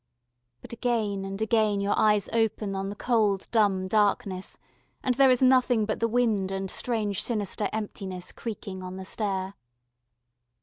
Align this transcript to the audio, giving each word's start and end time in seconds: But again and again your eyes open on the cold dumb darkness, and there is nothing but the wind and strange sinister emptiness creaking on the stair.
But 0.63 0.73
again 0.73 1.23
and 1.25 1.39
again 1.43 1.79
your 1.79 1.93
eyes 1.95 2.27
open 2.33 2.73
on 2.75 2.89
the 2.89 2.95
cold 2.95 3.47
dumb 3.51 3.87
darkness, 3.87 4.57
and 5.03 5.13
there 5.13 5.29
is 5.29 5.43
nothing 5.43 5.85
but 5.85 5.99
the 5.99 6.07
wind 6.07 6.51
and 6.51 6.71
strange 6.71 7.21
sinister 7.21 7.69
emptiness 7.71 8.31
creaking 8.31 8.81
on 8.81 8.95
the 8.97 9.05
stair. 9.05 9.53